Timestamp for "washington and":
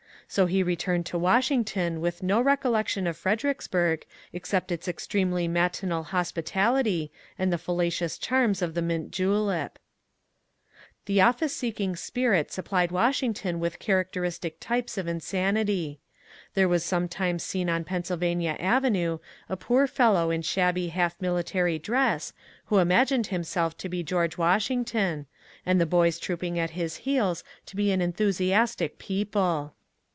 24.37-25.81